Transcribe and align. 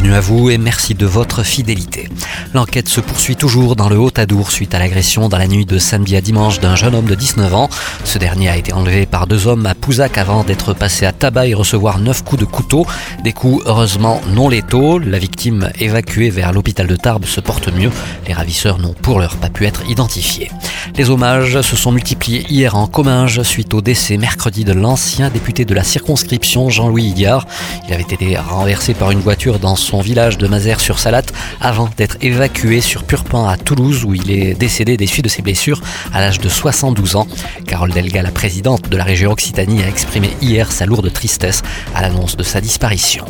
Bienvenue 0.00 0.16
à 0.16 0.20
vous 0.22 0.48
et 0.48 0.56
merci 0.56 0.94
de 0.94 1.04
votre 1.04 1.42
fidélité. 1.42 2.08
L'enquête 2.54 2.88
se 2.88 3.02
poursuit 3.02 3.36
toujours 3.36 3.76
dans 3.76 3.90
le 3.90 3.98
Haut-Adour 3.98 4.50
suite 4.50 4.74
à 4.74 4.78
l'agression 4.78 5.28
dans 5.28 5.36
la 5.36 5.46
nuit 5.46 5.66
de 5.66 5.76
samedi 5.76 6.16
à 6.16 6.22
dimanche 6.22 6.58
d'un 6.58 6.74
jeune 6.74 6.94
homme 6.94 7.04
de 7.04 7.14
19 7.14 7.54
ans. 7.54 7.68
Ce 8.04 8.16
dernier 8.16 8.48
a 8.48 8.56
été 8.56 8.72
enlevé 8.72 9.04
par 9.04 9.26
deux 9.26 9.46
hommes 9.46 9.66
à 9.66 9.74
Pouzac 9.74 10.16
avant 10.16 10.42
d'être 10.42 10.72
passé 10.72 11.04
à 11.04 11.12
tabac 11.12 11.48
et 11.48 11.54
recevoir 11.54 11.98
neuf 11.98 12.24
coups 12.24 12.40
de 12.40 12.46
couteau. 12.46 12.86
Des 13.24 13.34
coups 13.34 13.62
heureusement 13.66 14.22
non 14.32 14.48
létaux. 14.48 14.98
La 14.98 15.18
victime 15.18 15.70
évacuée 15.78 16.30
vers 16.30 16.54
l'hôpital 16.54 16.86
de 16.86 16.96
Tarbes 16.96 17.26
se 17.26 17.42
porte 17.42 17.68
mieux. 17.68 17.90
Les 18.26 18.32
ravisseurs 18.32 18.78
n'ont 18.78 18.94
pour 18.94 19.20
l'heure 19.20 19.36
pas 19.36 19.50
pu 19.50 19.66
être 19.66 19.82
identifiés. 19.90 20.50
Les 20.96 21.10
hommages 21.10 21.60
se 21.60 21.76
sont 21.76 21.92
multipliés 21.92 22.46
hier 22.48 22.74
en 22.74 22.86
Comminges 22.86 23.42
suite 23.42 23.74
au 23.74 23.82
décès 23.82 24.16
mercredi 24.16 24.64
de 24.64 24.72
l'ancien 24.72 25.28
député 25.28 25.66
de 25.66 25.74
la 25.74 25.84
circonscription 25.84 26.70
Jean-Louis 26.70 27.04
Higuard. 27.04 27.46
Il 27.86 27.92
avait 27.92 28.02
été 28.02 28.36
renversé 28.38 28.94
par 28.94 29.10
une 29.10 29.20
voiture 29.20 29.58
dans 29.58 29.76
son 29.76 29.89
village 29.98 30.38
de 30.38 30.46
Mazères-sur-Salate 30.46 31.32
avant 31.60 31.90
d'être 31.96 32.16
évacué 32.20 32.80
sur 32.80 33.02
Purpan 33.02 33.48
à 33.48 33.56
Toulouse 33.56 34.04
où 34.04 34.14
il 34.14 34.30
est 34.30 34.54
décédé 34.54 34.96
des 34.96 35.06
suites 35.06 35.24
de 35.24 35.28
ses 35.28 35.42
blessures 35.42 35.80
à 36.12 36.20
l'âge 36.20 36.38
de 36.38 36.48
72 36.48 37.16
ans. 37.16 37.26
Carole 37.66 37.90
Delga, 37.90 38.22
la 38.22 38.30
présidente 38.30 38.88
de 38.88 38.96
la 38.96 39.04
région 39.04 39.32
Occitanie, 39.32 39.82
a 39.82 39.88
exprimé 39.88 40.30
hier 40.40 40.70
sa 40.70 40.86
lourde 40.86 41.12
tristesse 41.12 41.62
à 41.94 42.02
l'annonce 42.02 42.36
de 42.36 42.44
sa 42.44 42.60
disparition. 42.60 43.24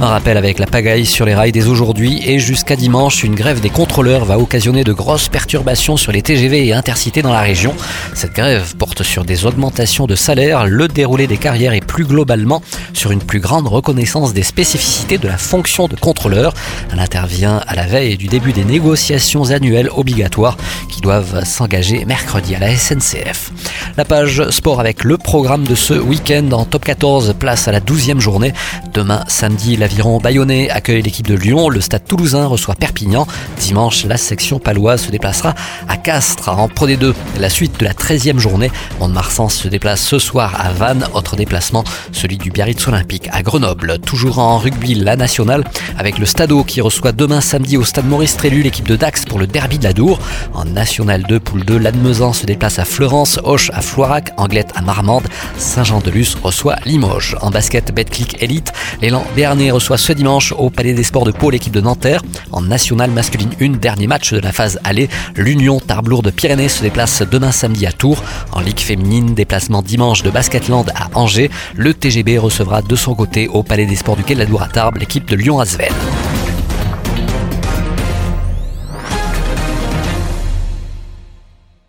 Un 0.00 0.06
rappel 0.06 0.36
avec 0.36 0.58
la 0.58 0.66
pagaille 0.66 1.06
sur 1.06 1.26
les 1.26 1.34
rails 1.34 1.52
dès 1.52 1.66
aujourd'hui 1.66 2.22
et 2.24 2.38
jusqu'à 2.38 2.76
dimanche, 2.76 3.24
une 3.24 3.34
grève 3.34 3.60
des 3.60 3.70
contrôleurs 3.70 4.24
va 4.24 4.38
occasionner 4.38 4.84
de 4.84 4.92
grosses 4.92 5.28
perturbations 5.28 5.96
sur 5.96 6.12
les 6.12 6.22
TGV 6.22 6.66
et 6.66 6.72
intercités 6.72 7.22
dans 7.22 7.32
la 7.32 7.40
région. 7.40 7.74
Cette 8.14 8.34
grève 8.34 8.76
porte 8.76 9.02
sur 9.02 9.24
des 9.24 9.46
augmentations 9.46 10.06
de 10.06 10.14
salaire, 10.14 10.66
le 10.66 10.86
déroulé 10.86 11.26
des 11.26 11.38
carrières 11.38 11.72
et 11.72 11.80
plus 11.80 12.04
globalement 12.04 12.62
sur 12.92 13.10
une 13.10 13.22
plus 13.22 13.40
grande 13.40 13.66
reconnaissance 13.66 14.32
des 14.32 14.42
spécificités 14.42 15.18
de 15.18 15.28
la 15.28 15.38
fonction 15.38 15.88
de 15.88 15.96
contrôleur. 16.04 16.52
Elle 16.92 17.00
intervient 17.00 17.62
à 17.66 17.74
la 17.74 17.86
veille 17.86 18.18
du 18.18 18.26
début 18.26 18.52
des 18.52 18.64
négociations 18.64 19.50
annuelles 19.50 19.88
obligatoires 19.96 20.58
qui 20.90 21.00
doivent 21.00 21.44
s'engager 21.46 22.04
mercredi 22.04 22.54
à 22.54 22.58
la 22.58 22.76
SNCF. 22.76 23.52
La 23.96 24.04
page 24.04 24.50
sport 24.50 24.80
avec 24.80 25.02
le 25.02 25.16
programme 25.16 25.64
de 25.64 25.74
ce 25.74 25.94
week-end 25.94 26.50
en 26.52 26.66
top 26.66 26.84
14, 26.84 27.34
place 27.38 27.68
à 27.68 27.72
la 27.72 27.80
12e 27.80 28.20
journée. 28.20 28.52
Demain, 28.92 29.24
samedi, 29.28 29.78
l'aviron 29.78 30.18
bayonnais 30.18 30.68
accueille 30.68 31.00
l'équipe 31.00 31.26
de 31.26 31.34
Lyon. 31.34 31.70
Le 31.70 31.80
stade 31.80 32.04
toulousain 32.06 32.46
reçoit 32.46 32.74
Perpignan. 32.74 33.26
Dimanche, 33.58 34.04
la 34.04 34.18
section 34.18 34.58
paloise 34.58 35.06
se 35.06 35.10
déplacera 35.10 35.54
à 35.88 35.96
Castres 35.96 36.50
en 36.50 36.68
Pro 36.68 36.86
D2. 36.86 37.14
La 37.40 37.48
suite 37.48 37.80
de 37.80 37.84
la 37.86 37.94
13e 37.94 38.38
journée, 38.38 38.70
Mont-de-Marsan 39.00 39.48
se 39.48 39.68
déplace 39.68 40.02
ce 40.02 40.18
soir 40.18 40.54
à 40.58 40.70
Vannes. 40.70 41.06
Autre 41.14 41.34
déplacement, 41.34 41.82
celui 42.12 42.36
du 42.36 42.50
Biarritz 42.50 42.86
Olympique 42.88 43.30
à 43.32 43.42
Grenoble. 43.42 43.98
Toujours 44.00 44.38
en 44.38 44.58
rugby, 44.58 44.94
la 44.94 45.16
nationale 45.16 45.64
avec 45.98 46.18
le 46.18 46.26
Stadeau 46.26 46.64
qui 46.64 46.80
reçoit 46.80 47.12
demain 47.12 47.40
samedi 47.40 47.76
au 47.76 47.84
stade 47.84 48.06
Maurice 48.06 48.36
Trélu 48.36 48.62
l'équipe 48.62 48.86
de 48.86 48.96
Dax 48.96 49.24
pour 49.24 49.38
le 49.38 49.46
derby 49.46 49.78
de 49.78 49.84
la 49.84 49.92
Dour. 49.92 50.18
En 50.52 50.64
National 50.64 51.22
2, 51.22 51.40
poule 51.40 51.64
2, 51.64 51.78
l'Admezan 51.78 52.32
se 52.32 52.46
déplace 52.46 52.78
à 52.78 52.84
Fleurance, 52.84 53.38
Hoche 53.44 53.70
à 53.74 53.80
Floirac, 53.80 54.32
Anglette 54.36 54.72
à 54.74 54.82
Marmande, 54.82 55.24
Saint-Jean-de-Luz 55.58 56.36
reçoit 56.42 56.76
Limoges. 56.84 57.36
En 57.40 57.50
basket, 57.50 57.94
Betclic 57.94 58.42
Elite, 58.42 58.72
l'élan 59.02 59.24
Béarnais 59.36 59.70
reçoit 59.70 59.98
ce 59.98 60.12
dimanche 60.12 60.52
au 60.56 60.70
Palais 60.70 60.94
des 60.94 61.04
Sports 61.04 61.24
de 61.24 61.32
Pau 61.32 61.50
l'équipe 61.50 61.72
de 61.72 61.80
Nanterre. 61.80 62.22
En 62.52 62.62
National 62.62 63.10
masculine 63.10 63.50
1, 63.60 63.78
dernier 63.78 64.06
match 64.06 64.32
de 64.32 64.40
la 64.40 64.52
phase 64.52 64.78
aller, 64.84 65.08
l'Union 65.36 65.80
Tarblour 65.80 66.22
de 66.22 66.30
Pyrénées 66.30 66.68
se 66.68 66.82
déplace 66.82 67.22
demain 67.22 67.52
samedi 67.52 67.86
à 67.86 67.92
Tours. 67.92 68.22
En 68.52 68.60
Ligue 68.60 68.80
féminine, 68.80 69.34
déplacement 69.34 69.82
dimanche 69.82 70.22
de 70.22 70.30
Basketland 70.30 70.90
à 70.94 71.08
Angers. 71.18 71.50
Le 71.74 71.94
TGB 71.94 72.38
recevra 72.38 72.82
de 72.82 72.96
son 72.96 73.14
côté 73.14 73.48
au 73.48 73.62
Palais 73.62 73.86
des 73.86 73.96
Sports 73.96 74.16
du 74.16 74.24
Quai 74.24 74.34
de 74.34 74.40
la 74.40 74.46
Dour 74.46 74.62
à 74.62 74.68
Tarbes 74.68 74.96
l'équipe 74.98 75.28
de 75.28 75.36
Lyon-Asvel. 75.36 75.83
it. 75.84 76.23